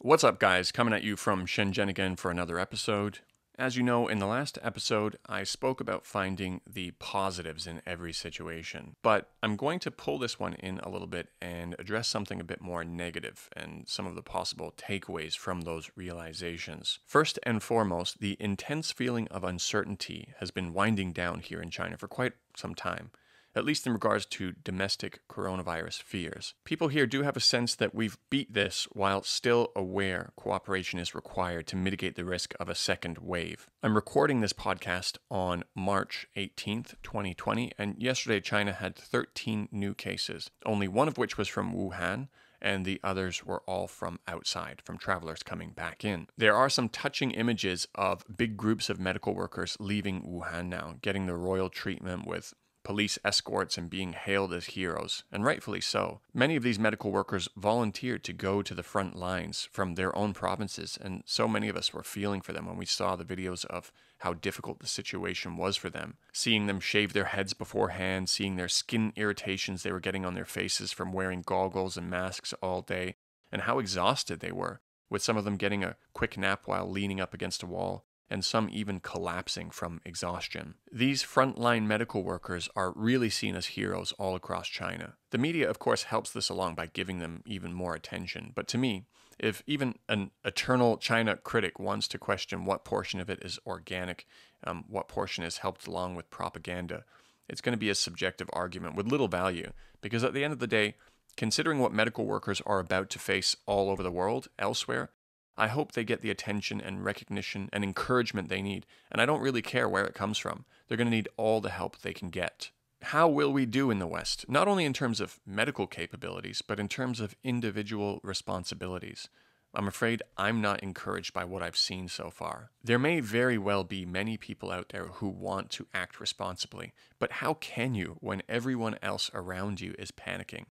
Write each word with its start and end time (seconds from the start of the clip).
What's 0.00 0.22
up, 0.22 0.38
guys? 0.38 0.70
Coming 0.70 0.94
at 0.94 1.02
you 1.02 1.16
from 1.16 1.44
Shenzhen 1.44 1.88
again 1.88 2.14
for 2.14 2.30
another 2.30 2.60
episode. 2.60 3.18
As 3.58 3.76
you 3.76 3.82
know, 3.82 4.06
in 4.06 4.20
the 4.20 4.28
last 4.28 4.56
episode, 4.62 5.18
I 5.26 5.42
spoke 5.42 5.80
about 5.80 6.06
finding 6.06 6.60
the 6.72 6.92
positives 7.00 7.66
in 7.66 7.82
every 7.84 8.12
situation, 8.12 8.94
but 9.02 9.28
I'm 9.42 9.56
going 9.56 9.80
to 9.80 9.90
pull 9.90 10.20
this 10.20 10.38
one 10.38 10.54
in 10.54 10.78
a 10.78 10.88
little 10.88 11.08
bit 11.08 11.30
and 11.42 11.74
address 11.80 12.06
something 12.06 12.40
a 12.40 12.44
bit 12.44 12.60
more 12.60 12.84
negative 12.84 13.48
and 13.56 13.88
some 13.88 14.06
of 14.06 14.14
the 14.14 14.22
possible 14.22 14.72
takeaways 14.76 15.36
from 15.36 15.62
those 15.62 15.90
realizations. 15.96 17.00
First 17.04 17.40
and 17.42 17.60
foremost, 17.60 18.20
the 18.20 18.36
intense 18.38 18.92
feeling 18.92 19.26
of 19.32 19.42
uncertainty 19.42 20.32
has 20.38 20.52
been 20.52 20.72
winding 20.72 21.12
down 21.12 21.40
here 21.40 21.60
in 21.60 21.70
China 21.70 21.96
for 21.96 22.06
quite 22.06 22.34
some 22.54 22.76
time 22.76 23.10
at 23.54 23.64
least 23.64 23.86
in 23.86 23.92
regards 23.92 24.26
to 24.26 24.52
domestic 24.64 25.20
coronavirus 25.28 26.02
fears. 26.02 26.54
People 26.64 26.88
here 26.88 27.06
do 27.06 27.22
have 27.22 27.36
a 27.36 27.40
sense 27.40 27.74
that 27.74 27.94
we've 27.94 28.18
beat 28.30 28.52
this 28.52 28.86
while 28.92 29.22
still 29.22 29.72
aware 29.74 30.32
cooperation 30.36 30.98
is 30.98 31.14
required 31.14 31.66
to 31.66 31.76
mitigate 31.76 32.16
the 32.16 32.24
risk 32.24 32.54
of 32.60 32.68
a 32.68 32.74
second 32.74 33.18
wave. 33.18 33.68
I'm 33.82 33.94
recording 33.94 34.40
this 34.40 34.52
podcast 34.52 35.18
on 35.30 35.64
March 35.74 36.26
18th, 36.36 36.94
2020, 37.02 37.72
and 37.78 37.96
yesterday 37.98 38.40
China 38.40 38.72
had 38.72 38.96
13 38.96 39.68
new 39.72 39.94
cases, 39.94 40.50
only 40.64 40.88
one 40.88 41.08
of 41.08 41.18
which 41.18 41.38
was 41.38 41.48
from 41.48 41.74
Wuhan 41.74 42.28
and 42.60 42.84
the 42.84 43.00
others 43.04 43.44
were 43.44 43.62
all 43.66 43.86
from 43.86 44.18
outside, 44.26 44.82
from 44.84 44.98
travelers 44.98 45.42
coming 45.42 45.70
back 45.70 46.04
in. 46.04 46.26
There 46.36 46.54
are 46.54 46.68
some 46.68 46.88
touching 46.88 47.30
images 47.30 47.86
of 47.94 48.24
big 48.36 48.56
groups 48.56 48.90
of 48.90 49.00
medical 49.00 49.34
workers 49.34 49.76
leaving 49.78 50.22
Wuhan 50.22 50.66
now, 50.66 50.96
getting 51.02 51.26
the 51.26 51.36
royal 51.36 51.68
treatment 51.68 52.26
with 52.26 52.54
police 52.88 53.18
escorts 53.22 53.76
and 53.76 53.90
being 53.90 54.14
hailed 54.14 54.50
as 54.54 54.64
heroes, 54.64 55.22
and 55.30 55.44
rightfully 55.44 55.78
so. 55.78 56.22
Many 56.32 56.56
of 56.56 56.62
these 56.62 56.78
medical 56.78 57.10
workers 57.12 57.46
volunteered 57.54 58.24
to 58.24 58.32
go 58.32 58.62
to 58.62 58.72
the 58.72 58.82
front 58.82 59.14
lines 59.14 59.68
from 59.70 59.94
their 59.94 60.16
own 60.16 60.32
provinces, 60.32 60.96
and 60.98 61.22
so 61.26 61.46
many 61.46 61.68
of 61.68 61.76
us 61.76 61.92
were 61.92 62.02
feeling 62.02 62.40
for 62.40 62.54
them 62.54 62.64
when 62.64 62.78
we 62.78 62.86
saw 62.86 63.14
the 63.14 63.26
videos 63.26 63.66
of 63.66 63.92
how 64.20 64.32
difficult 64.32 64.78
the 64.78 64.86
situation 64.86 65.58
was 65.58 65.76
for 65.76 65.90
them. 65.90 66.16
Seeing 66.32 66.66
them 66.66 66.80
shave 66.80 67.12
their 67.12 67.26
heads 67.26 67.52
beforehand, 67.52 68.30
seeing 68.30 68.56
their 68.56 68.70
skin 68.70 69.12
irritations 69.16 69.82
they 69.82 69.92
were 69.92 70.00
getting 70.00 70.24
on 70.24 70.32
their 70.32 70.46
faces 70.46 70.90
from 70.90 71.12
wearing 71.12 71.42
goggles 71.44 71.98
and 71.98 72.08
masks 72.08 72.54
all 72.62 72.80
day, 72.80 73.16
and 73.52 73.62
how 73.62 73.78
exhausted 73.78 74.40
they 74.40 74.50
were, 74.50 74.80
with 75.10 75.22
some 75.22 75.36
of 75.36 75.44
them 75.44 75.58
getting 75.58 75.84
a 75.84 75.96
quick 76.14 76.38
nap 76.38 76.62
while 76.64 76.90
leaning 76.90 77.20
up 77.20 77.34
against 77.34 77.62
a 77.62 77.66
wall 77.66 78.06
and 78.30 78.44
some 78.44 78.68
even 78.70 79.00
collapsing 79.00 79.70
from 79.70 80.00
exhaustion. 80.04 80.74
These 80.92 81.22
frontline 81.22 81.86
medical 81.86 82.22
workers 82.22 82.68
are 82.76 82.92
really 82.94 83.30
seen 83.30 83.54
as 83.54 83.66
heroes 83.66 84.12
all 84.18 84.34
across 84.34 84.68
China. 84.68 85.14
The 85.30 85.38
media, 85.38 85.68
of 85.68 85.78
course, 85.78 86.04
helps 86.04 86.30
this 86.30 86.48
along 86.48 86.74
by 86.74 86.86
giving 86.86 87.18
them 87.18 87.42
even 87.46 87.72
more 87.72 87.94
attention, 87.94 88.52
but 88.54 88.68
to 88.68 88.78
me, 88.78 89.06
if 89.38 89.62
even 89.66 89.94
an 90.08 90.32
eternal 90.44 90.96
China 90.96 91.36
critic 91.36 91.78
wants 91.78 92.08
to 92.08 92.18
question 92.18 92.64
what 92.64 92.84
portion 92.84 93.20
of 93.20 93.30
it 93.30 93.38
is 93.44 93.58
organic, 93.66 94.26
um, 94.64 94.84
what 94.88 95.08
portion 95.08 95.44
is 95.44 95.58
helped 95.58 95.86
along 95.86 96.16
with 96.16 96.30
propaganda, 96.30 97.04
it's 97.48 97.60
going 97.60 97.72
to 97.72 97.78
be 97.78 97.88
a 97.88 97.94
subjective 97.94 98.50
argument 98.52 98.96
with 98.96 99.06
little 99.06 99.28
value, 99.28 99.70
because 100.00 100.24
at 100.24 100.34
the 100.34 100.44
end 100.44 100.52
of 100.52 100.58
the 100.58 100.66
day, 100.66 100.96
considering 101.36 101.78
what 101.78 101.92
medical 101.92 102.26
workers 102.26 102.60
are 102.66 102.80
about 102.80 103.08
to 103.10 103.18
face 103.18 103.56
all 103.64 103.90
over 103.90 104.02
the 104.02 104.10
world, 104.10 104.48
elsewhere, 104.58 105.10
I 105.58 105.66
hope 105.66 105.92
they 105.92 106.04
get 106.04 106.20
the 106.20 106.30
attention 106.30 106.80
and 106.80 107.04
recognition 107.04 107.68
and 107.72 107.82
encouragement 107.82 108.48
they 108.48 108.62
need, 108.62 108.86
and 109.10 109.20
I 109.20 109.26
don't 109.26 109.40
really 109.42 109.60
care 109.60 109.88
where 109.88 110.04
it 110.04 110.14
comes 110.14 110.38
from. 110.38 110.64
They're 110.86 110.96
going 110.96 111.08
to 111.08 111.16
need 111.16 111.28
all 111.36 111.60
the 111.60 111.70
help 111.70 111.98
they 111.98 112.12
can 112.12 112.30
get. 112.30 112.70
How 113.02 113.28
will 113.28 113.52
we 113.52 113.66
do 113.66 113.90
in 113.90 113.98
the 113.98 114.06
West, 114.06 114.48
not 114.48 114.68
only 114.68 114.84
in 114.84 114.92
terms 114.92 115.20
of 115.20 115.40
medical 115.44 115.88
capabilities, 115.88 116.62
but 116.62 116.78
in 116.78 116.86
terms 116.86 117.18
of 117.18 117.34
individual 117.42 118.20
responsibilities? 118.22 119.28
I'm 119.74 119.88
afraid 119.88 120.22
I'm 120.36 120.60
not 120.60 120.82
encouraged 120.82 121.34
by 121.34 121.44
what 121.44 121.62
I've 121.62 121.76
seen 121.76 122.08
so 122.08 122.30
far. 122.30 122.70
There 122.82 122.98
may 122.98 123.18
very 123.18 123.58
well 123.58 123.82
be 123.82 124.06
many 124.06 124.36
people 124.36 124.70
out 124.70 124.90
there 124.90 125.06
who 125.06 125.28
want 125.28 125.70
to 125.72 125.88
act 125.92 126.20
responsibly, 126.20 126.92
but 127.18 127.32
how 127.32 127.54
can 127.54 127.96
you 127.96 128.16
when 128.20 128.42
everyone 128.48 128.96
else 129.02 129.28
around 129.34 129.80
you 129.80 129.94
is 129.98 130.12
panicking? 130.12 130.66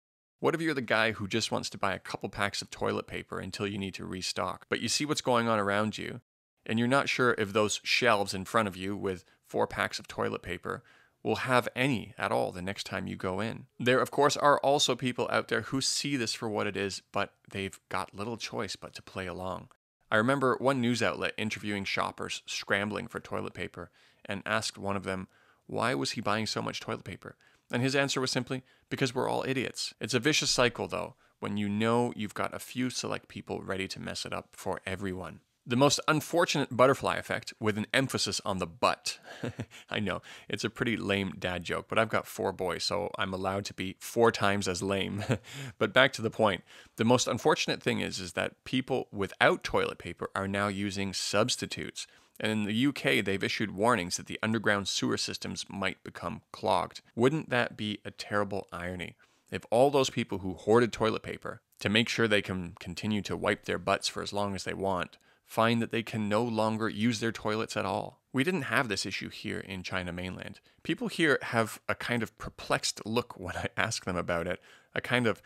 What 0.44 0.54
if 0.54 0.60
you're 0.60 0.74
the 0.74 0.82
guy 0.82 1.14
who 1.14 1.26
just 1.26 1.54
wants 1.54 1.70
to 1.70 1.78
buy 1.78 1.94
a 1.94 2.00
couple 2.00 2.28
packs 2.28 2.62
of 2.62 2.70
toilet 2.70 3.08
paper 3.08 3.40
until 3.40 3.66
you 3.66 3.78
need 3.78 3.94
to 3.94 4.04
restock, 4.04 4.66
but 4.68 4.82
you 4.82 4.90
see 4.90 5.06
what's 5.06 5.22
going 5.22 5.48
on 5.48 5.58
around 5.58 5.98
you, 5.98 6.20
and 6.66 6.78
you're 6.78 6.86
not 6.86 7.08
sure 7.08 7.34
if 7.38 7.54
those 7.54 7.80
shelves 7.86 8.34
in 8.34 8.44
front 8.44 8.68
of 8.68 8.76
you 8.76 8.94
with 8.94 9.24
four 9.46 9.68
packs 9.68 10.00
of 10.00 10.08
toilet 10.10 10.42
paper 10.42 10.84
will 11.24 11.48
have 11.48 11.70
any 11.78 12.14
at 12.18 12.34
all 12.34 12.52
the 12.52 12.62
next 12.62 12.86
time 12.86 13.08
you 13.08 13.16
go 13.16 13.40
in. 13.40 13.68
There, 13.80 14.02
of 14.02 14.12
course, 14.12 14.36
are 14.36 14.60
also 14.60 14.98
people 14.98 15.30
out 15.32 15.48
there 15.48 15.62
who 15.62 15.80
see 15.80 16.18
this 16.18 16.34
for 16.34 16.50
what 16.50 16.68
it 16.68 16.76
is, 16.76 17.02
but 17.14 17.32
they've 17.50 17.80
got 17.88 18.14
little 18.14 18.36
choice 18.36 18.76
but 18.76 18.94
to 18.96 19.02
play 19.02 19.28
along. 19.28 19.70
I 20.12 20.18
remember 20.18 20.58
one 20.60 20.82
news 20.82 21.02
outlet 21.02 21.36
interviewing 21.38 21.86
shoppers 21.86 22.42
scrambling 22.46 23.08
for 23.08 23.22
toilet 23.22 23.54
paper 23.54 23.92
and 24.26 24.44
asked 24.46 24.78
one 24.78 24.98
of 24.98 25.06
them, 25.06 25.30
why 25.68 25.94
was 25.94 26.12
he 26.12 26.20
buying 26.20 26.48
so 26.48 26.62
much 26.62 26.82
toilet 26.82 27.06
paper? 27.06 27.38
And 27.74 27.82
his 27.82 27.96
answer 27.96 28.22
was 28.22 28.30
simply, 28.30 28.62
because 28.90 29.16
we're 29.16 29.28
all 29.28 29.44
idiots. 29.48 29.96
It's 30.00 30.14
a 30.14 30.20
vicious 30.20 30.52
cycle, 30.52 30.88
though, 30.88 31.16
when 31.40 31.58
you 31.58 31.68
know 31.68 32.14
you've 32.16 32.36
got 32.36 32.54
a 32.54 32.60
few 32.60 32.92
select 32.92 33.28
people 33.28 33.62
ready 33.64 33.88
to 33.88 34.00
mess 34.00 34.26
it 34.28 34.32
up 34.32 34.50
for 34.54 34.80
everyone. 34.86 35.40
The 35.66 35.76
most 35.76 36.00
unfortunate 36.08 36.76
butterfly 36.76 37.16
effect, 37.16 37.54
with 37.60 37.78
an 37.78 37.88
emphasis 37.92 38.40
on 38.46 38.60
the 38.60 38.68
butt. 38.68 39.18
I 39.90 40.00
know, 40.00 40.22
it's 40.48 40.64
a 40.64 40.70
pretty 40.70 40.98
lame 40.98 41.34
dad 41.40 41.64
joke, 41.64 41.88
but 41.90 41.98
I've 41.98 42.10
got 42.10 42.28
four 42.28 42.52
boys, 42.52 42.84
so 42.84 43.10
I'm 43.18 43.34
allowed 43.34 43.66
to 43.66 43.74
be 43.74 43.96
four 43.98 44.32
times 44.32 44.68
as 44.68 44.84
lame. 44.84 45.24
but 45.80 45.94
back 45.94 46.14
to 46.14 46.22
the 46.22 46.30
point. 46.30 46.64
The 46.98 47.06
most 47.06 47.28
unfortunate 47.28 47.82
thing 47.82 48.02
is, 48.02 48.20
is 48.20 48.34
that 48.34 48.64
people 48.66 49.08
without 49.12 49.64
toilet 49.64 49.98
paper 49.98 50.30
are 50.36 50.48
now 50.48 50.68
using 50.68 51.12
substitutes. 51.12 52.06
And 52.40 52.52
in 52.52 52.64
the 52.64 52.88
UK, 52.88 53.24
they've 53.24 53.44
issued 53.44 53.72
warnings 53.72 54.18
that 54.18 54.26
the 54.26 54.40
underground 54.42 54.88
sewer 54.88 55.18
systems 55.18 55.66
might 55.70 56.04
become 56.04 56.42
clogged. 56.52 57.02
Wouldn't 57.16 57.50
that 57.50 57.78
be 57.78 58.00
a 58.04 58.12
terrible 58.12 58.68
irony? 58.72 59.16
If 59.52 59.66
all 59.70 59.92
those 59.92 60.10
people 60.10 60.40
who 60.40 60.56
hoarded 60.56 60.92
toilet 60.92 61.22
paper 61.22 61.62
to 61.80 61.90
make 61.90 62.10
sure 62.10 62.28
they 62.28 62.42
can 62.42 62.74
continue 62.80 63.22
to 63.22 63.38
wipe 63.38 63.66
their 63.66 63.78
butts 63.78 64.08
for 64.08 64.24
as 64.24 64.34
long 64.34 64.56
as 64.56 64.64
they 64.64 64.74
want 64.74 65.18
find 65.46 65.82
that 65.82 65.92
they 65.92 66.02
can 66.02 66.28
no 66.28 66.44
longer 66.44 66.90
use 66.90 67.20
their 67.20 67.32
toilets 67.32 67.78
at 67.78 67.86
all. 67.86 68.22
We 68.32 68.44
didn't 68.44 68.64
have 68.64 68.90
this 68.90 69.06
issue 69.06 69.30
here 69.30 69.60
in 69.60 69.84
China 69.84 70.12
mainland. 70.12 70.60
People 70.82 71.10
here 71.10 71.38
have 71.42 71.80
a 71.88 71.94
kind 71.94 72.24
of 72.24 72.36
perplexed 72.40 73.06
look 73.06 73.40
when 73.40 73.56
I 73.56 73.68
ask 73.78 74.06
them 74.06 74.16
about 74.16 74.48
it, 74.48 74.60
a 74.96 75.02
kind 75.02 75.28
of 75.28 75.42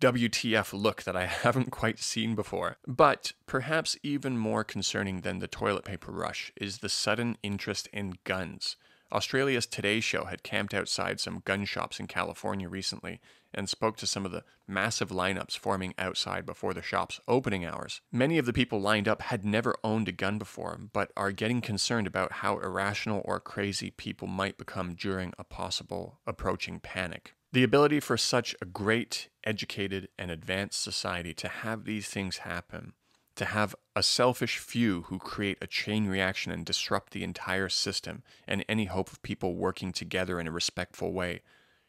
WTF 0.00 0.72
look 0.72 1.04
that 1.04 1.16
I 1.16 1.26
haven't 1.44 1.70
quite 1.70 1.98
seen 1.98 2.34
before. 2.34 2.76
But 2.86 3.32
perhaps 3.46 3.96
even 4.02 4.36
more 4.36 4.64
concerning 4.64 5.20
than 5.20 5.38
the 5.38 5.48
toilet 5.48 5.84
paper 5.84 6.12
rush 6.12 6.52
is 6.56 6.78
the 6.78 6.88
sudden 6.88 7.38
interest 7.42 7.88
in 7.92 8.14
guns. 8.24 8.76
Australia's 9.12 9.66
Today 9.66 10.00
Show 10.00 10.24
had 10.24 10.42
camped 10.42 10.74
outside 10.74 11.20
some 11.20 11.42
gun 11.44 11.64
shops 11.64 12.00
in 12.00 12.08
California 12.08 12.68
recently 12.68 13.20
and 13.54 13.68
spoke 13.68 13.96
to 13.98 14.08
some 14.08 14.26
of 14.26 14.32
the 14.32 14.42
massive 14.66 15.10
lineups 15.10 15.56
forming 15.56 15.94
outside 15.96 16.44
before 16.44 16.74
the 16.74 16.82
shop's 16.82 17.20
opening 17.28 17.64
hours. 17.64 18.00
Many 18.10 18.38
of 18.38 18.46
the 18.46 18.52
people 18.52 18.80
lined 18.80 19.06
up 19.06 19.22
had 19.22 19.44
never 19.44 19.76
owned 19.84 20.08
a 20.08 20.12
gun 20.12 20.38
before, 20.38 20.80
but 20.92 21.12
are 21.16 21.30
getting 21.30 21.60
concerned 21.60 22.08
about 22.08 22.32
how 22.32 22.58
irrational 22.58 23.22
or 23.24 23.38
crazy 23.38 23.90
people 23.90 24.26
might 24.26 24.58
become 24.58 24.94
during 24.94 25.32
a 25.38 25.44
possible 25.44 26.18
approaching 26.26 26.80
panic. 26.80 27.34
The 27.54 27.62
ability 27.62 28.00
for 28.00 28.16
such 28.16 28.56
a 28.60 28.64
great, 28.64 29.28
educated, 29.44 30.08
and 30.18 30.28
advanced 30.28 30.82
society 30.82 31.32
to 31.34 31.46
have 31.46 31.84
these 31.84 32.08
things 32.08 32.38
happen, 32.38 32.94
to 33.36 33.44
have 33.44 33.76
a 33.94 34.02
selfish 34.02 34.58
few 34.58 35.02
who 35.02 35.20
create 35.20 35.58
a 35.62 35.68
chain 35.68 36.08
reaction 36.08 36.50
and 36.50 36.66
disrupt 36.66 37.12
the 37.12 37.22
entire 37.22 37.68
system, 37.68 38.24
and 38.48 38.64
any 38.68 38.86
hope 38.86 39.12
of 39.12 39.22
people 39.22 39.54
working 39.54 39.92
together 39.92 40.40
in 40.40 40.48
a 40.48 40.50
respectful 40.50 41.12
way, 41.12 41.42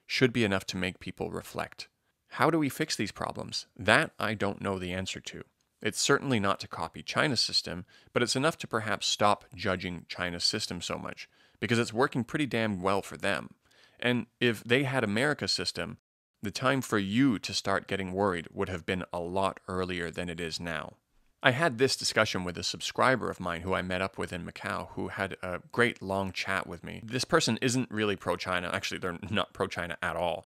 should 0.06 0.31
be 0.31 0.44
enough 0.44 0.68
to 0.68 0.78
make 0.78 1.00
people 1.00 1.31
reflect. 1.31 1.88
How 2.28 2.52
do 2.52 2.59
we 2.59 2.70
fix 2.70 2.96
these 2.96 3.12
problems? 3.12 3.66
That 3.75 4.12
I 4.20 4.36
don't 4.36 4.62
know 4.62 4.78
the 4.78 4.94
answer 4.94 5.20
to. 5.20 5.46
It's 5.81 6.00
certainly 6.00 6.40
not 6.40 6.59
to 6.59 6.68
copy 6.68 7.02
China's 7.02 7.42
system, 7.42 7.86
but 8.13 8.22
it's 8.22 8.36
enough 8.36 8.60
to 8.60 8.68
perhaps 8.68 9.07
stop 9.07 9.45
judging 9.56 10.06
China's 10.10 10.44
system 10.44 10.80
so 10.80 11.00
much, 11.00 11.28
because 11.60 11.80
it's 11.80 11.92
working 11.92 12.24
pretty 12.24 12.45
damn 12.45 12.84
well 12.84 13.01
for 13.01 13.18
them. 13.18 13.56
And 14.06 14.28
if 14.40 14.63
they 14.63 14.84
had 14.84 15.04
America's 15.04 15.52
system, 15.52 15.98
the 16.44 16.52
time 16.52 16.81
for 16.81 17.00
you 17.00 17.40
to 17.40 17.54
start 17.56 17.88
getting 17.88 18.12
worried 18.12 18.48
would 18.54 18.69
have 18.69 18.86
been 18.86 19.04
a 19.12 19.19
lot 19.19 19.60
earlier 19.68 20.12
than 20.12 20.30
it 20.30 20.40
is 20.40 20.60
now. 20.60 20.98
I 21.42 21.50
had 21.50 21.80
this 21.80 21.96
discussion 21.96 22.44
with 22.44 22.56
a 22.56 22.63
subscriber 22.63 23.31
of 23.31 23.40
mine 23.40 23.62
who 23.62 23.74
I 23.74 23.81
met 23.81 24.04
up 24.04 24.19
with 24.19 24.31
in 24.31 24.46
Macau 24.46 24.90
who 24.90 25.07
had 25.07 25.38
a 25.42 25.60
great 25.72 26.04
long 26.04 26.31
chat 26.31 26.68
with 26.68 26.84
me. 26.84 27.02
This 27.04 27.25
person 27.25 27.57
isn't 27.63 27.90
really 27.90 28.16
pro 28.16 28.36
China. 28.36 28.69
Actually, 28.72 29.00
they're 29.00 29.18
not 29.31 29.54
pro 29.54 29.66
China 29.66 29.98
at 30.04 30.16
all. 30.16 30.46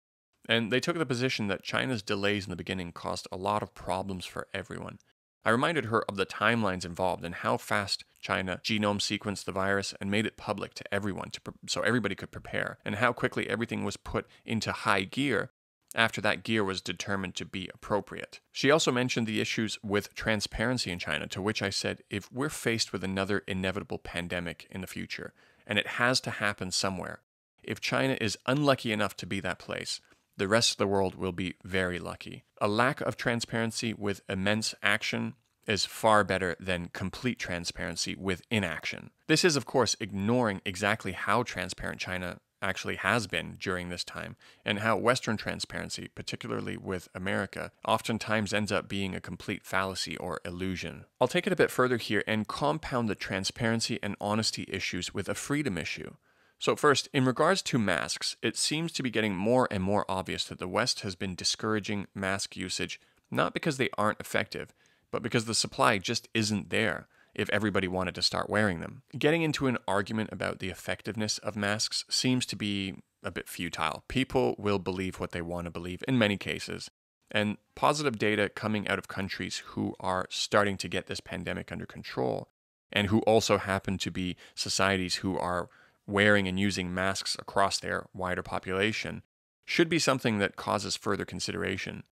And 0.49 0.73
they 0.73 0.81
took 0.81 0.99
the 0.99 1.07
position 1.07 1.47
that 1.47 1.63
China's 1.63 2.03
delays 2.03 2.47
in 2.47 2.51
the 2.51 2.57
beginning 2.57 2.91
caused 2.91 3.29
a 3.31 3.37
lot 3.37 3.63
of 3.63 3.73
problems 3.73 4.27
for 4.27 4.49
everyone. 4.53 4.99
I 5.45 5.51
reminded 5.51 5.85
her 5.87 6.03
of 6.09 6.17
the 6.17 6.27
timelines 6.27 6.85
involved 6.85 7.25
and 7.25 7.37
how 7.37 7.57
fast 7.57 8.05
China 8.25 8.59
genome 8.65 9.01
sequenced 9.01 9.45
the 9.45 9.53
virus 9.53 9.95
and 10.01 10.11
made 10.11 10.25
it 10.25 10.39
public 10.39 10.73
to 10.75 10.95
everyone 10.95 11.31
to 11.31 11.41
pre- 11.43 11.55
so 11.69 11.83
everybody 11.83 12.15
could 12.15 12.33
prepare, 12.33 12.79
and 12.83 12.97
how 12.97 13.13
quickly 13.13 13.49
everything 13.49 13.85
was 13.85 13.99
put 13.99 14.27
into 14.47 14.73
high 14.73 15.03
gear 15.03 15.51
after 15.95 16.23
that 16.23 16.43
gear 16.43 16.65
was 16.65 16.81
determined 16.81 17.35
to 17.37 17.45
be 17.45 17.69
appropriate. 17.75 18.41
She 18.51 18.71
also 18.71 18.91
mentioned 18.91 19.27
the 19.27 19.43
issues 19.43 19.79
with 19.83 20.15
transparency 20.15 20.91
in 20.91 20.99
China, 20.99 21.27
to 21.29 21.43
which 21.43 21.63
I 21.63 21.69
said 21.69 22.03
if 22.09 22.33
we're 22.33 22.49
faced 22.49 22.93
with 22.93 23.05
another 23.05 23.45
inevitable 23.47 23.99
pandemic 23.99 24.67
in 24.71 24.81
the 24.81 24.87
future, 24.87 25.35
and 25.67 25.79
it 25.79 25.87
has 25.87 26.19
to 26.23 26.31
happen 26.31 26.71
somewhere, 26.71 27.21
if 27.63 27.79
China 27.79 28.17
is 28.21 28.39
unlucky 28.47 28.91
enough 28.91 29.17
to 29.19 29.27
be 29.27 29.39
that 29.41 29.59
place, 29.59 30.01
the 30.37 30.49
rest 30.49 30.73
of 30.73 30.79
the 30.79 30.87
world 30.87 31.15
will 31.15 31.33
be 31.33 31.55
very 31.63 31.99
lucky. 31.99 32.45
A 32.59 32.69
lack 32.69 33.03
of 33.03 33.17
transparency 33.17 33.93
with 33.93 34.23
immense 34.29 34.75
action 34.83 35.35
is 35.67 35.85
far 35.85 36.25
better 36.25 36.57
than 36.61 36.91
complete 36.93 37.39
transparency 37.39 38.15
with 38.15 38.43
inaction. 38.51 39.11
This 39.27 39.45
is, 39.45 39.57
of 39.57 39.67
course, 39.67 39.97
ignoring 40.01 40.61
exactly 40.65 41.13
how 41.13 41.43
transparent 41.43 42.01
China 42.01 42.41
actually 42.65 42.97
has 42.97 43.27
been 43.27 43.57
during 43.61 43.91
this 43.91 44.05
time, 44.05 44.37
and 44.65 44.79
how 44.79 44.97
Western 44.97 45.37
transparency, 45.37 46.09
particularly 46.15 46.77
with 46.77 47.09
America, 47.15 47.71
oftentimes 47.87 48.55
ends 48.55 48.73
up 48.73 48.89
being 48.89 49.15
a 49.15 49.21
complete 49.21 49.65
fallacy 49.65 50.17
or 50.17 50.41
illusion. 50.45 51.05
I'll 51.21 51.29
take 51.29 51.47
it 51.47 51.53
a 51.53 51.57
bit 51.57 51.71
further 51.71 51.99
here 51.99 52.25
and 52.27 52.49
compound 52.49 53.09
the 53.09 53.15
transparency 53.15 53.99
and 54.03 54.17
honesty 54.21 54.67
issues 54.69 55.13
with 55.13 55.29
a 55.29 55.35
freedom 55.35 55.77
issue. 55.77 56.15
So, 56.59 56.75
first, 56.77 57.09
in 57.13 57.27
regards 57.27 57.61
to 57.63 57.79
masks, 57.79 58.37
it 58.41 58.57
seems 58.57 58.93
to 58.93 59.03
be 59.03 59.11
getting 59.11 59.37
more 59.37 59.69
and 59.71 59.83
more 59.83 60.07
obvious 60.09 60.45
that 60.45 60.59
the 60.59 60.69
West 60.69 61.01
has 61.01 61.15
been 61.15 61.35
discouraging 61.35 62.07
mask 62.15 62.57
usage 62.57 62.99
not 63.31 63.53
because 63.53 63.77
they 63.77 63.91
aren't 63.99 64.21
effective, 64.21 64.73
but 65.15 65.23
because 65.23 65.45
the 65.45 65.55
supply 65.55 65.97
just 65.97 66.27
isn't 66.35 66.71
there 66.71 67.07
if 67.37 67.49
everybody 67.51 67.87
wanted 67.87 68.17
to 68.17 68.21
start 68.21 68.51
wearing 68.51 68.81
them. 68.81 69.03
Getting 69.17 69.43
into 69.43 69.69
an 69.69 69.79
argument 69.87 70.31
about 70.33 70.59
the 70.59 70.71
effectiveness 70.71 71.39
of 71.39 71.55
masks 71.55 72.05
seems 72.11 72.45
to 72.47 72.57
be 72.57 72.97
a 73.23 73.31
bit 73.31 73.49
futile. 73.49 74.03
People 74.09 74.57
will 74.59 74.81
believe 74.81 75.21
what 75.21 75.31
they 75.31 75.41
want 75.41 75.67
to 75.67 75.71
believe 75.71 76.03
in 76.09 76.19
many 76.19 76.37
cases. 76.37 76.91
And 77.31 77.59
positive 77.77 78.19
data 78.19 78.49
coming 78.49 78.89
out 78.89 78.99
of 78.99 79.07
countries 79.07 79.63
who 79.67 79.95
are 80.01 80.27
starting 80.31 80.77
to 80.79 80.89
get 80.89 81.07
this 81.07 81.21
pandemic 81.21 81.71
under 81.71 81.87
control 81.87 82.49
and 82.91 83.07
who 83.07 83.21
also 83.21 83.59
happen 83.59 83.99
to 83.99 84.11
be 84.11 84.35
societies 84.57 85.17
who 85.17 85.39
are 85.39 85.69
wearing 86.09 86.49
and 86.49 86.59
using 86.59 86.93
masks 86.93 87.37
across 87.39 87.79
their 87.79 88.07
wider 88.13 88.43
population 88.43 89.23
should 89.65 89.89
be 89.89 90.01
something 90.01 90.39
that 90.39 90.57
causes 90.57 90.97
further 90.97 91.25
consideration. 91.25 92.03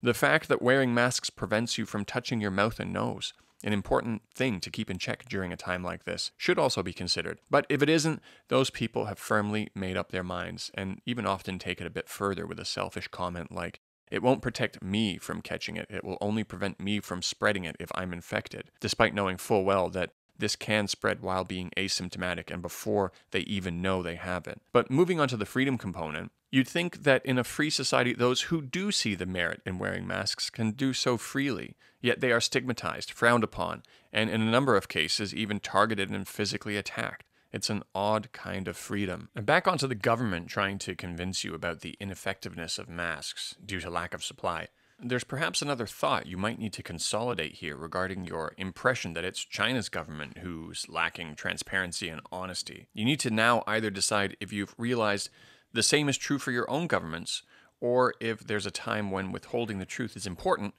The 0.00 0.14
fact 0.14 0.48
that 0.48 0.62
wearing 0.62 0.94
masks 0.94 1.28
prevents 1.28 1.76
you 1.76 1.84
from 1.84 2.04
touching 2.04 2.40
your 2.40 2.52
mouth 2.52 2.78
and 2.78 2.92
nose, 2.92 3.32
an 3.64 3.72
important 3.72 4.22
thing 4.32 4.60
to 4.60 4.70
keep 4.70 4.90
in 4.90 4.98
check 4.98 5.28
during 5.28 5.52
a 5.52 5.56
time 5.56 5.82
like 5.82 6.04
this, 6.04 6.30
should 6.36 6.58
also 6.58 6.84
be 6.84 6.92
considered. 6.92 7.40
But 7.50 7.66
if 7.68 7.82
it 7.82 7.88
isn't, 7.88 8.22
those 8.46 8.70
people 8.70 9.06
have 9.06 9.18
firmly 9.18 9.70
made 9.74 9.96
up 9.96 10.12
their 10.12 10.22
minds 10.22 10.70
and 10.74 11.00
even 11.04 11.26
often 11.26 11.58
take 11.58 11.80
it 11.80 11.86
a 11.86 11.90
bit 11.90 12.08
further 12.08 12.46
with 12.46 12.60
a 12.60 12.64
selfish 12.64 13.08
comment 13.08 13.50
like, 13.50 13.80
it 14.10 14.22
won't 14.22 14.40
protect 14.40 14.82
me 14.82 15.18
from 15.18 15.42
catching 15.42 15.76
it, 15.76 15.86
it 15.90 16.04
will 16.04 16.16
only 16.20 16.44
prevent 16.44 16.78
me 16.78 17.00
from 17.00 17.20
spreading 17.20 17.64
it 17.64 17.76
if 17.80 17.90
I'm 17.94 18.12
infected, 18.12 18.70
despite 18.80 19.14
knowing 19.14 19.36
full 19.36 19.64
well 19.64 19.90
that 19.90 20.12
this 20.38 20.54
can 20.54 20.86
spread 20.86 21.20
while 21.20 21.44
being 21.44 21.72
asymptomatic 21.76 22.50
and 22.50 22.62
before 22.62 23.12
they 23.32 23.40
even 23.40 23.82
know 23.82 24.02
they 24.02 24.14
have 24.14 24.46
it. 24.46 24.60
But 24.72 24.90
moving 24.90 25.18
on 25.18 25.28
to 25.28 25.36
the 25.36 25.44
freedom 25.44 25.76
component, 25.76 26.30
you'd 26.50 26.68
think 26.68 27.04
that 27.04 27.24
in 27.24 27.38
a 27.38 27.44
free 27.44 27.70
society, 27.70 28.12
those 28.12 28.42
who 28.42 28.62
do 28.62 28.90
see 28.90 29.14
the 29.14 29.26
merit 29.26 29.60
in 29.66 29.78
wearing 29.78 30.06
masks 30.06 30.50
can 30.50 30.72
do 30.72 30.92
so 30.92 31.16
freely, 31.16 31.76
yet 32.00 32.20
they 32.20 32.32
are 32.32 32.40
stigmatized, 32.40 33.10
frowned 33.10 33.44
upon, 33.44 33.82
and 34.12 34.30
in 34.30 34.40
a 34.40 34.50
number 34.50 34.76
of 34.76 34.88
cases, 34.88 35.34
even 35.34 35.60
targeted 35.60 36.10
and 36.10 36.26
physically 36.26 36.76
attacked. 36.76 37.24
It's 37.52 37.70
an 37.70 37.82
odd 37.94 38.30
kind 38.32 38.68
of 38.68 38.76
freedom. 38.76 39.30
And 39.34 39.46
back 39.46 39.66
onto 39.66 39.86
the 39.86 39.94
government 39.94 40.48
trying 40.48 40.78
to 40.80 40.94
convince 40.94 41.44
you 41.44 41.54
about 41.54 41.80
the 41.80 41.96
ineffectiveness 41.98 42.78
of 42.78 42.88
masks 42.88 43.56
due 43.64 43.80
to 43.80 43.90
lack 43.90 44.12
of 44.12 44.22
supply. 44.22 44.68
There's 45.00 45.24
perhaps 45.24 45.62
another 45.62 45.86
thought 45.86 46.26
you 46.26 46.36
might 46.36 46.58
need 46.58 46.72
to 46.72 46.82
consolidate 46.82 47.54
here 47.54 47.76
regarding 47.76 48.24
your 48.24 48.52
impression 48.58 49.12
that 49.12 49.24
it's 49.24 49.44
China's 49.44 49.88
government 49.88 50.38
who's 50.38 50.86
lacking 50.88 51.36
transparency 51.36 52.08
and 52.08 52.20
honesty. 52.32 52.88
You 52.92 53.04
need 53.04 53.20
to 53.20 53.30
now 53.30 53.62
either 53.66 53.90
decide 53.90 54.36
if 54.40 54.52
you've 54.52 54.74
realized 54.76 55.30
the 55.78 55.82
same 55.84 56.08
is 56.08 56.18
true 56.18 56.38
for 56.40 56.50
your 56.50 56.68
own 56.68 56.88
governments, 56.88 57.42
or 57.80 58.12
if 58.20 58.40
there's 58.40 58.66
a 58.66 58.70
time 58.72 59.12
when 59.12 59.30
withholding 59.30 59.78
the 59.78 59.86
truth 59.86 60.16
is 60.16 60.26
important, 60.26 60.74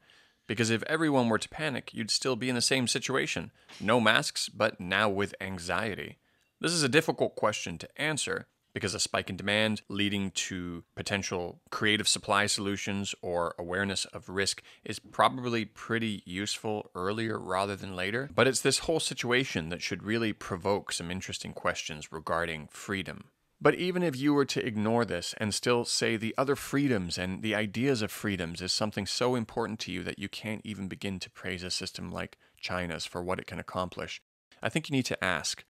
because 0.46 0.70
if 0.70 0.84
everyone 0.84 1.30
were 1.30 1.38
to 1.38 1.48
panic, 1.48 1.94
you'd 1.94 2.12
still 2.12 2.36
be 2.36 2.50
in 2.50 2.56
the 2.56 2.62
same 2.62 2.86
situation. 2.86 3.52
No 3.80 4.02
masks, 4.02 4.50
but 4.50 4.82
now 4.82 5.08
with 5.08 5.34
anxiety. 5.40 6.18
This 6.60 6.74
is 6.74 6.84
a 6.84 6.90
difficult 6.90 7.38
question 7.38 7.78
to 7.78 8.02
answer, 8.02 8.48
because 8.74 8.94
a 8.94 9.00
spike 9.00 9.30
in 9.30 9.38
demand 9.38 9.84
leading 9.88 10.32
to 10.32 10.84
potential 10.96 11.62
creative 11.70 12.08
supply 12.08 12.46
solutions 12.46 13.16
or 13.22 13.56
awareness 13.58 14.04
of 14.06 14.28
risk 14.28 14.62
is 14.84 15.00
probably 15.00 15.64
pretty 15.64 16.24
useful 16.26 16.92
earlier 16.94 17.40
rather 17.40 17.78
than 17.78 17.96
later. 17.96 18.30
But 18.36 18.48
it's 18.48 18.62
this 18.62 18.80
whole 18.80 19.00
situation 19.00 19.70
that 19.70 19.82
should 19.82 20.04
really 20.04 20.34
provoke 20.34 20.92
some 20.92 21.10
interesting 21.10 21.54
questions 21.54 22.12
regarding 22.12 22.68
freedom. 22.70 23.30
But 23.62 23.76
even 23.76 24.04
if 24.04 24.16
you 24.16 24.34
were 24.34 24.46
to 24.46 24.66
ignore 24.66 25.04
this 25.04 25.36
and 25.38 25.54
still 25.54 25.84
say 25.84 26.16
the 26.16 26.34
other 26.38 26.56
freedoms 26.56 27.18
and 27.18 27.42
the 27.42 27.56
ideas 27.56 28.02
of 28.02 28.12
freedoms 28.12 28.62
is 28.62 28.72
something 28.72 29.06
so 29.06 29.36
important 29.36 29.80
to 29.82 29.92
you 29.92 30.02
that 30.04 30.20
you 30.20 30.30
can't 30.30 30.62
even 30.64 30.88
begin 30.88 31.20
to 31.20 31.30
praise 31.30 31.64
a 31.64 31.70
system 31.70 32.10
like 32.10 32.38
China's 32.58 33.06
for 33.06 33.22
what 33.22 33.40
it 33.40 33.48
can 33.48 33.60
accomplish, 33.60 34.22
I 34.62 34.70
think 34.70 34.90
you 34.90 34.96
need 34.96 35.06
to 35.06 35.24
ask 35.24 35.66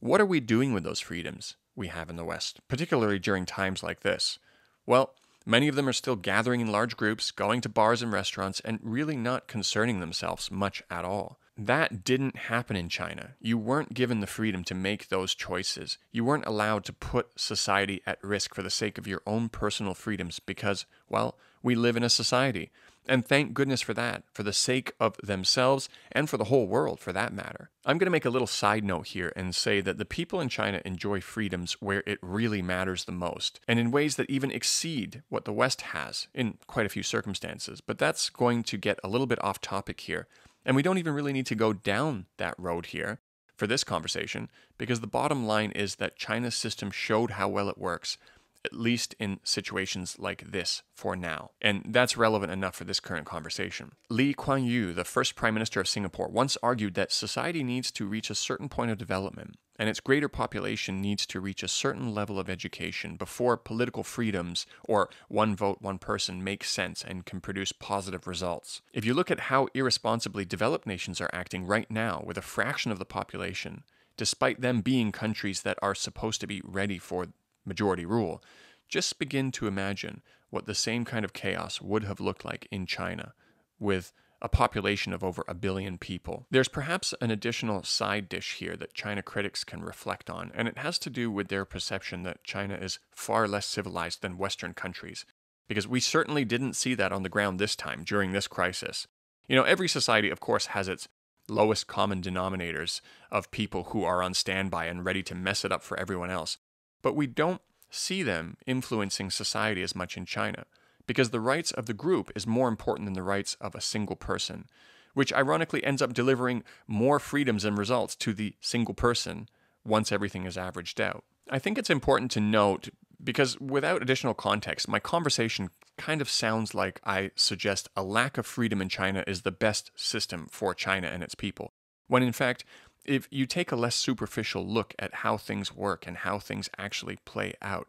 what 0.00 0.20
are 0.20 0.26
we 0.26 0.40
doing 0.40 0.72
with 0.72 0.84
those 0.84 1.00
freedoms? 1.00 1.56
we 1.78 1.86
have 1.86 2.10
in 2.10 2.16
the 2.16 2.24
West, 2.24 2.60
particularly 2.68 3.18
during 3.18 3.46
times 3.46 3.82
like 3.82 4.00
this? 4.00 4.38
Well, 4.84 5.14
many 5.46 5.68
of 5.68 5.76
them 5.76 5.88
are 5.88 5.94
still 5.94 6.16
gathering 6.16 6.60
in 6.60 6.72
large 6.72 6.96
groups, 6.96 7.30
going 7.30 7.60
to 7.62 7.68
bars 7.68 8.02
and 8.02 8.12
restaurants, 8.12 8.60
and 8.60 8.80
really 8.82 9.16
not 9.16 9.46
concerning 9.46 10.00
themselves 10.00 10.50
much 10.50 10.82
at 10.90 11.04
all. 11.04 11.38
That 11.60 12.04
didn't 12.04 12.36
happen 12.36 12.76
in 12.76 12.88
China. 12.88 13.30
You 13.40 13.58
weren't 13.58 13.92
given 13.92 14.20
the 14.20 14.28
freedom 14.28 14.62
to 14.62 14.76
make 14.76 15.08
those 15.08 15.34
choices. 15.34 15.98
You 16.12 16.24
weren't 16.24 16.46
allowed 16.46 16.84
to 16.84 16.92
put 16.92 17.38
society 17.38 18.00
at 18.06 18.22
risk 18.22 18.54
for 18.54 18.62
the 18.62 18.70
sake 18.70 18.96
of 18.96 19.08
your 19.08 19.22
own 19.26 19.48
personal 19.48 19.94
freedoms 19.94 20.38
because, 20.38 20.86
well, 21.08 21.36
we 21.60 21.74
live 21.74 21.96
in 21.96 22.04
a 22.04 22.08
society. 22.08 22.70
And 23.08 23.26
thank 23.26 23.54
goodness 23.54 23.80
for 23.80 23.94
that, 23.94 24.22
for 24.32 24.42
the 24.44 24.52
sake 24.52 24.92
of 25.00 25.16
themselves 25.22 25.88
and 26.12 26.28
for 26.28 26.36
the 26.36 26.44
whole 26.44 26.68
world 26.68 27.00
for 27.00 27.12
that 27.14 27.32
matter. 27.32 27.70
I'm 27.84 27.96
going 27.98 28.06
to 28.06 28.12
make 28.12 28.26
a 28.26 28.30
little 28.30 28.46
side 28.46 28.84
note 28.84 29.08
here 29.08 29.32
and 29.34 29.54
say 29.54 29.80
that 29.80 29.98
the 29.98 30.04
people 30.04 30.40
in 30.40 30.50
China 30.50 30.80
enjoy 30.84 31.20
freedoms 31.20 31.72
where 31.80 32.04
it 32.06 32.18
really 32.20 32.60
matters 32.60 33.04
the 33.04 33.12
most, 33.12 33.60
and 33.66 33.80
in 33.80 33.90
ways 33.90 34.16
that 34.16 34.30
even 34.30 34.50
exceed 34.50 35.22
what 35.30 35.46
the 35.46 35.54
West 35.54 35.80
has 35.80 36.28
in 36.34 36.58
quite 36.66 36.86
a 36.86 36.90
few 36.90 37.02
circumstances. 37.02 37.80
But 37.80 37.98
that's 37.98 38.28
going 38.28 38.62
to 38.64 38.76
get 38.76 39.00
a 39.02 39.08
little 39.08 39.26
bit 39.26 39.42
off 39.42 39.60
topic 39.60 40.00
here. 40.00 40.28
And 40.64 40.76
we 40.76 40.82
don't 40.82 40.98
even 40.98 41.14
really 41.14 41.32
need 41.32 41.46
to 41.46 41.54
go 41.54 41.72
down 41.72 42.26
that 42.36 42.54
road 42.58 42.86
here 42.86 43.20
for 43.56 43.66
this 43.66 43.84
conversation, 43.84 44.48
because 44.76 45.00
the 45.00 45.06
bottom 45.06 45.46
line 45.46 45.72
is 45.72 45.96
that 45.96 46.16
China's 46.16 46.54
system 46.54 46.90
showed 46.90 47.32
how 47.32 47.48
well 47.48 47.68
it 47.68 47.78
works 47.78 48.16
at 48.64 48.72
least 48.72 49.14
in 49.18 49.38
situations 49.44 50.16
like 50.18 50.50
this 50.50 50.82
for 50.92 51.16
now. 51.16 51.50
And 51.60 51.84
that's 51.88 52.16
relevant 52.16 52.52
enough 52.52 52.74
for 52.74 52.84
this 52.84 53.00
current 53.00 53.26
conversation. 53.26 53.92
Lee 54.10 54.34
Kuan 54.34 54.64
Yew, 54.64 54.92
the 54.92 55.04
first 55.04 55.36
Prime 55.36 55.54
Minister 55.54 55.80
of 55.80 55.88
Singapore, 55.88 56.28
once 56.28 56.56
argued 56.62 56.94
that 56.94 57.12
society 57.12 57.62
needs 57.62 57.90
to 57.92 58.06
reach 58.06 58.30
a 58.30 58.34
certain 58.34 58.68
point 58.68 58.90
of 58.90 58.98
development 58.98 59.56
and 59.78 59.88
its 59.88 60.00
greater 60.00 60.28
population 60.28 61.00
needs 61.00 61.24
to 61.26 61.40
reach 61.40 61.62
a 61.62 61.68
certain 61.68 62.12
level 62.12 62.38
of 62.38 62.50
education 62.50 63.16
before 63.16 63.56
political 63.56 64.02
freedoms 64.02 64.66
or 64.84 65.08
one 65.28 65.54
vote, 65.54 65.78
one 65.80 65.98
person 65.98 66.42
make 66.42 66.64
sense 66.64 67.04
and 67.06 67.24
can 67.24 67.40
produce 67.40 67.72
positive 67.72 68.26
results. 68.26 68.82
If 68.92 69.04
you 69.04 69.14
look 69.14 69.30
at 69.30 69.40
how 69.40 69.68
irresponsibly 69.74 70.44
developed 70.44 70.86
nations 70.86 71.20
are 71.20 71.30
acting 71.32 71.64
right 71.64 71.90
now 71.90 72.22
with 72.24 72.36
a 72.36 72.42
fraction 72.42 72.90
of 72.90 72.98
the 72.98 73.04
population, 73.04 73.84
despite 74.16 74.60
them 74.60 74.80
being 74.80 75.12
countries 75.12 75.62
that 75.62 75.78
are 75.80 75.94
supposed 75.94 76.40
to 76.40 76.46
be 76.46 76.60
ready 76.64 76.98
for 76.98 77.28
majority 77.64 78.04
rule, 78.04 78.42
just 78.88 79.18
begin 79.18 79.52
to 79.52 79.66
imagine 79.66 80.22
what 80.50 80.66
the 80.66 80.74
same 80.74 81.04
kind 81.04 81.24
of 81.24 81.32
chaos 81.32 81.80
would 81.80 82.04
have 82.04 82.20
looked 82.20 82.44
like 82.44 82.66
in 82.70 82.86
China 82.86 83.34
with 83.78 84.12
a 84.40 84.48
population 84.48 85.12
of 85.12 85.24
over 85.24 85.44
a 85.48 85.54
billion 85.54 85.98
people. 85.98 86.46
There's 86.50 86.68
perhaps 86.68 87.12
an 87.20 87.30
additional 87.30 87.82
side 87.82 88.28
dish 88.28 88.54
here 88.54 88.76
that 88.76 88.94
China 88.94 89.22
critics 89.22 89.64
can 89.64 89.82
reflect 89.82 90.30
on, 90.30 90.52
and 90.54 90.68
it 90.68 90.78
has 90.78 90.98
to 91.00 91.10
do 91.10 91.30
with 91.30 91.48
their 91.48 91.64
perception 91.64 92.22
that 92.22 92.44
China 92.44 92.74
is 92.74 92.98
far 93.10 93.48
less 93.48 93.66
civilized 93.66 94.22
than 94.22 94.38
Western 94.38 94.74
countries, 94.74 95.24
because 95.66 95.88
we 95.88 96.00
certainly 96.00 96.44
didn't 96.44 96.74
see 96.74 96.94
that 96.94 97.12
on 97.12 97.22
the 97.22 97.28
ground 97.28 97.58
this 97.58 97.74
time 97.74 98.04
during 98.04 98.32
this 98.32 98.46
crisis. 98.46 99.06
You 99.48 99.56
know, 99.56 99.64
every 99.64 99.88
society, 99.88 100.30
of 100.30 100.40
course, 100.40 100.66
has 100.66 100.88
its 100.88 101.08
lowest 101.48 101.86
common 101.86 102.20
denominators 102.20 103.00
of 103.30 103.50
people 103.50 103.84
who 103.84 104.04
are 104.04 104.22
on 104.22 104.34
standby 104.34 104.84
and 104.84 105.04
ready 105.04 105.22
to 105.22 105.34
mess 105.34 105.64
it 105.64 105.72
up 105.72 105.82
for 105.82 105.98
everyone 105.98 106.30
else. 106.30 106.58
But 107.02 107.16
we 107.16 107.26
don't 107.26 107.62
see 107.90 108.22
them 108.22 108.56
influencing 108.66 109.30
society 109.30 109.82
as 109.82 109.94
much 109.94 110.16
in 110.16 110.26
China 110.26 110.64
because 111.08 111.30
the 111.30 111.40
rights 111.40 111.72
of 111.72 111.86
the 111.86 111.94
group 111.94 112.30
is 112.36 112.46
more 112.46 112.68
important 112.68 113.06
than 113.06 113.14
the 113.14 113.22
rights 113.24 113.56
of 113.60 113.74
a 113.74 113.80
single 113.80 114.14
person, 114.14 114.66
which 115.14 115.32
ironically 115.32 115.82
ends 115.82 116.00
up 116.00 116.12
delivering 116.12 116.62
more 116.86 117.18
freedoms 117.18 117.64
and 117.64 117.76
results 117.76 118.14
to 118.14 118.32
the 118.32 118.54
single 118.60 118.94
person 118.94 119.48
once 119.84 120.12
everything 120.12 120.44
is 120.44 120.56
averaged 120.56 121.00
out. 121.00 121.24
I 121.50 121.58
think 121.58 121.78
it's 121.78 121.90
important 121.90 122.30
to 122.32 122.40
note 122.40 122.90
Because 123.22 123.58
without 123.58 124.00
additional 124.00 124.34
context, 124.34 124.86
my 124.86 125.00
conversation 125.00 125.70
kind 125.96 126.20
of 126.20 126.30
sounds 126.30 126.74
like 126.74 127.00
I 127.04 127.32
suggest 127.34 127.88
a 127.96 128.02
lack 128.02 128.38
of 128.38 128.46
freedom 128.46 128.80
in 128.80 128.88
China 128.88 129.24
is 129.26 129.42
the 129.42 129.50
best 129.50 129.90
system 129.96 130.46
for 130.50 130.74
China 130.74 131.08
and 131.08 131.22
its 131.22 131.34
people, 131.34 131.72
when 132.06 132.22
in 132.22 132.32
fact, 132.32 132.64
if 133.04 133.26
you 133.30 133.46
take 133.46 133.72
a 133.72 133.76
less 133.76 133.96
superficial 133.96 134.64
look 134.66 134.94
at 134.98 135.16
how 135.16 135.36
things 135.36 135.74
work 135.74 136.06
and 136.06 136.18
how 136.18 136.38
things 136.38 136.70
actually 136.78 137.16
play 137.24 137.54
out, 137.60 137.88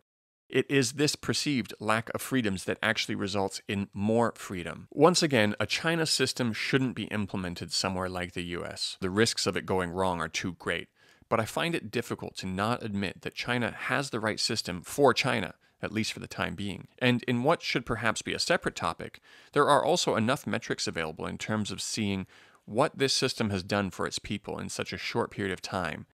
it 0.50 0.70
is 0.70 0.94
this 0.94 1.15
perceived 1.15 1.74
lack 1.79 2.10
of 2.13 2.22
freedoms 2.22 2.65
that 2.65 2.79
actually 2.82 3.15
results 3.15 3.62
in 3.68 3.88
more 3.94 4.34
freedom. 4.36 4.88
Once 4.91 5.22
again, 5.22 5.56
a 5.60 5.65
China 5.65 6.06
system 6.06 6.53
shouldn't 6.53 6.96
be 6.96 7.03
implemented 7.06 7.72
somewhere 7.72 8.10
like 8.10 8.34
the 8.34 8.44
US. 8.44 8.98
The 9.00 9.10
risks 9.10 9.46
of 9.46 9.56
it 9.56 9.65
going 9.65 9.91
wrong 9.91 10.20
are 10.20 10.27
too 10.27 10.53
great. 10.53 10.89
But 11.29 11.39
I 11.39 11.46
find 11.46 11.75
it 11.75 11.91
difficult 11.91 12.36
to 12.38 12.48
not 12.48 12.84
admit 12.84 13.22
that 13.22 13.36
China 13.36 13.72
has 13.72 14.10
the 14.10 14.20
right 14.20 14.39
system 14.39 14.82
for 14.82 15.13
China, 15.13 15.53
at 15.82 15.91
least 15.91 16.12
for 16.12 16.20
the 16.20 16.27
time 16.27 16.56
being. 16.56 16.88
And 16.98 17.22
in 17.24 17.44
what 17.44 17.62
should 17.62 17.86
perhaps 17.86 18.24
be 18.24 18.34
a 18.34 18.39
separate 18.39 18.75
topic, 18.75 19.22
there 19.53 19.70
are 19.70 19.86
also 19.86 20.15
enough 20.15 20.48
metrics 20.48 20.88
available 20.88 21.27
in 21.27 21.38
terms 21.38 21.70
of 21.70 21.82
seeing 21.82 22.25
what 22.65 22.98
this 22.98 23.13
system 23.13 23.51
has 23.51 23.62
done 23.62 23.91
for 23.91 24.08
its 24.08 24.18
people 24.18 24.58
in 24.58 24.70
such 24.70 24.91
a 24.91 24.98
short 24.98 25.29
period 25.29 25.53
of 25.53 25.62
time, 25.62 26.08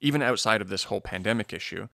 even 0.00 0.22
outside 0.22 0.62
of 0.62 0.68
this 0.68 0.84
whole 0.84 1.00
pandemic 1.00 1.52
issue, 1.52 1.88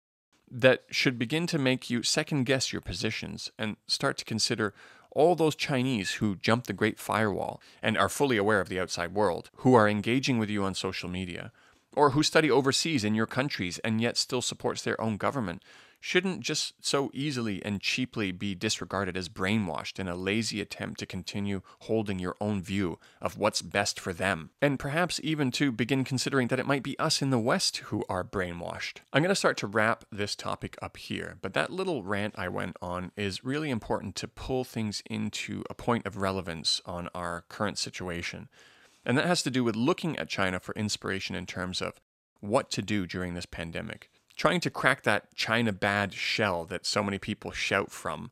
that 0.50 0.85
should 0.90 1.19
begin 1.19 1.47
to 1.47 1.59
make 1.59 1.90
you 1.90 2.02
second 2.02 2.45
guess 2.45 2.73
your 2.73 2.83
positions 2.83 3.50
and 3.59 3.76
start 3.87 4.19
to 4.19 4.25
consider 4.25 4.75
all 5.12 5.35
those 5.35 5.54
Chinese 5.54 6.12
who 6.12 6.37
jumped 6.37 6.66
the 6.66 6.73
Great 6.73 6.99
Firewall 6.99 7.61
and 7.83 7.97
are 7.99 8.09
fully 8.09 8.37
aware 8.37 8.61
of 8.61 8.69
the 8.69 8.80
outside 8.80 9.14
world, 9.14 9.50
who 9.57 9.75
are 9.75 9.88
engaging 9.88 10.38
with 10.38 10.50
you 10.50 10.64
on 10.64 10.75
social 10.75 11.09
media, 11.09 11.52
or 11.95 12.11
who 12.11 12.23
study 12.23 12.50
overseas 12.50 13.04
in 13.04 13.14
your 13.14 13.26
countries 13.26 13.78
and 13.80 14.00
yet 14.00 14.16
still 14.16 14.42
supports 14.42 14.83
their 14.83 15.00
own 15.00 15.16
government, 15.16 15.62
shouldn't 16.00 16.40
just 16.40 16.75
so 16.85 17.11
easily 17.12 17.62
and 17.64 17.80
cheaply 17.80 18.33
be 18.33 18.54
disregarded 18.54 19.16
as 19.16 19.28
brainwashed 19.28 19.99
in 19.99 20.09
a 20.09 20.16
lazy 20.16 20.61
attempt 20.61 20.99
to 20.99 21.07
continue 21.07 21.61
holding 21.80 22.19
your 22.19 22.37
own 22.40 22.62
view 22.62 22.99
of 23.21 23.37
what's 23.37 23.62
best 23.62 24.00
for 24.00 24.12
them. 24.12 24.50
And 24.62 24.78
perhaps 24.78 25.21
even 25.23 25.50
to 25.52 25.71
begin 25.71 26.02
considering 26.02 26.49
that 26.49 26.59
it 26.59 26.66
might 26.66 26.83
be 26.83 26.99
us 26.99 27.21
in 27.21 27.30
the 27.30 27.38
West 27.38 27.78
who 27.78 28.02
are 28.09 28.25
brainwashed. 28.25 28.99
I'm 29.12 29.23
going 29.23 29.28
to 29.28 29.35
start 29.35 29.59
to 29.59 29.66
wrap 29.66 30.04
this 30.11 30.35
topic 30.35 30.76
up 30.80 30.97
here, 30.97 31.37
but 31.42 31.52
that 31.52 31.71
little 31.71 32.02
rant 32.02 32.35
I 32.37 32.49
went 32.49 32.76
on 32.80 33.12
is 33.16 33.45
really 33.45 33.71
important 33.71 34.16
to 34.16 34.28
pull 34.28 34.64
things 34.64 35.02
into 35.09 35.62
a 35.69 35.75
point 35.75 36.07
of 36.07 36.16
relevance 36.16 36.80
on 36.87 37.09
our 37.14 37.45
current 37.49 37.78
situation. 37.78 38.49
And 39.04 39.16
that 39.19 39.26
has 39.26 39.42
to 39.42 39.50
do 39.50 39.64
with 39.64 39.76
looking 39.76 40.19
at 40.19 40.28
China 40.28 40.61
for 40.61 40.75
inspiration 40.75 41.35
in 41.35 41.47
terms 41.47 41.83
of 41.83 42.00
what 42.40 42.71
to 42.71 42.83
do 42.83 43.07
during 43.07 43.35
this 43.35 43.47
pandemic 43.47 44.11
trying 44.37 44.61
to 44.61 44.71
crack 44.71 45.03
that 45.03 45.35
China 45.35 45.73
bad 45.73 46.13
shell 46.13 46.65
that 46.67 46.87
so 46.87 47.03
many 47.03 47.19
people 47.19 47.51
shout 47.51 47.91
from 47.91 48.31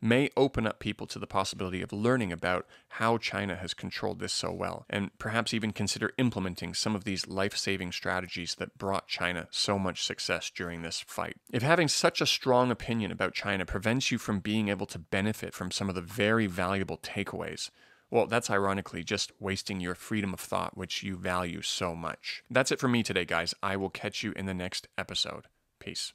may 0.00 0.30
open 0.36 0.66
up 0.66 0.78
people 0.78 1.06
to 1.06 1.18
the 1.18 1.26
possibility 1.26 1.82
of 1.82 1.92
learning 1.92 2.32
about 2.32 2.66
how 2.88 3.18
China 3.18 3.56
has 3.56 3.74
controlled 3.74 4.20
this 4.20 4.32
so 4.32 4.52
well, 4.52 4.84
and 4.90 5.10
perhaps 5.18 5.54
even 5.54 5.72
consider 5.72 6.12
implementing 6.18 6.74
some 6.74 6.94
of 6.94 7.04
these 7.04 7.26
life 7.26 7.56
saving 7.56 7.92
strategies 7.92 8.54
that 8.56 8.76
brought 8.76 9.08
China 9.08 9.48
so 9.50 9.78
much 9.78 10.04
success 10.04 10.50
during 10.50 10.82
this 10.82 11.00
fight. 11.00 11.36
If 11.52 11.62
having 11.62 11.88
such 11.88 12.20
a 12.20 12.26
strong 12.26 12.70
opinion 12.70 13.10
about 13.10 13.34
China 13.34 13.64
prevents 13.64 14.10
you 14.10 14.18
from 14.18 14.40
being 14.40 14.68
able 14.68 14.86
to 14.86 14.98
benefit 14.98 15.54
from 15.54 15.70
some 15.70 15.88
of 15.88 15.94
the 15.94 16.02
very 16.02 16.46
valuable 16.46 16.98
takeaways, 16.98 17.70
well, 18.10 18.26
that's 18.26 18.50
ironically 18.50 19.02
just 19.02 19.32
wasting 19.40 19.80
your 19.80 19.94
freedom 19.94 20.32
of 20.32 20.40
thought, 20.40 20.76
which 20.76 21.02
you 21.02 21.16
value 21.16 21.62
so 21.62 21.94
much. 21.94 22.42
That's 22.50 22.70
it 22.70 22.78
for 22.78 22.88
me 22.88 23.02
today, 23.02 23.24
guys. 23.24 23.54
I 23.62 23.76
will 23.76 23.90
catch 23.90 24.22
you 24.22 24.32
in 24.36 24.46
the 24.46 24.54
next 24.54 24.88
episode. 24.96 25.46
Peace. 25.80 26.12